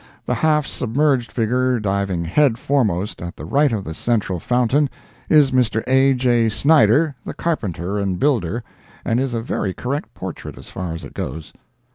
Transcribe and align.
The 0.25 0.33
half 0.33 0.65
submerged 0.65 1.31
figure 1.31 1.79
diving 1.79 2.25
head 2.25 2.57
foremost 2.57 3.21
at 3.21 3.37
the 3.37 3.45
right 3.45 3.71
of 3.71 3.83
the 3.83 3.93
central 3.93 4.39
fountain, 4.39 4.89
is 5.29 5.51
Mr. 5.51 5.83
A. 5.85 6.15
J. 6.15 6.49
Snyder, 6.49 7.13
the 7.23 7.35
carpenter 7.35 7.99
and 7.99 8.19
builder, 8.19 8.63
and 9.05 9.19
is 9.19 9.35
a 9.35 9.41
very 9.41 9.75
correct 9.75 10.11
portrait 10.15 10.57
as 10.57 10.69
far 10.69 10.95
as 10.95 11.05
it 11.05 11.13
goes. 11.13 11.53